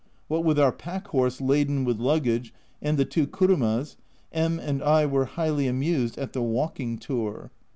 What 0.27 0.43
with 0.43 0.57
our 0.57 0.71
pack 0.71 1.09
horse 1.09 1.39
laden 1.39 1.85
with 1.85 1.99
luggage 1.99 2.55
and 2.81 2.97
the 2.97 3.05
two 3.05 3.27
kurumas, 3.27 3.97
M 4.33 4.57
and 4.57 4.81
I 4.81 5.05
were 5.05 5.25
highly 5.25 5.67
amused 5.67 6.17
at 6.17 6.33
the 6.33 6.41
walking 6.41 6.97
tour. 6.97 7.51